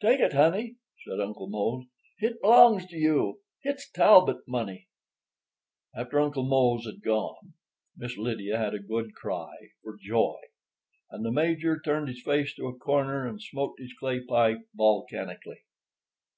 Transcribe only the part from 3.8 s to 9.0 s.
Talbot money." After Uncle Mose had gone, Miss Lydia had a